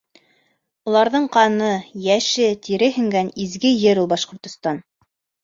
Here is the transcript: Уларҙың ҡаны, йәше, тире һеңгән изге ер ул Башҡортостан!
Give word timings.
Уларҙың 0.91 1.27
ҡаны, 1.35 1.67
йәше, 2.07 2.47
тире 2.69 2.89
һеңгән 2.97 3.31
изге 3.45 3.75
ер 3.85 4.03
ул 4.07 4.11
Башҡортостан! 4.17 4.83